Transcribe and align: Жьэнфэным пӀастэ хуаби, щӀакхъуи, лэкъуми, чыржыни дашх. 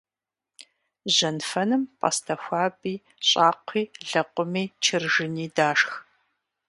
Жьэнфэным 1.15 1.83
пӀастэ 1.99 2.35
хуаби, 2.43 2.95
щӀакхъуи, 3.27 3.83
лэкъуми, 4.09 4.63
чыржыни 4.83 5.45
дашх. 5.55 5.91